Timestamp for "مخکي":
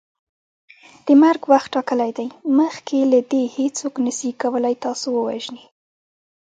2.59-2.99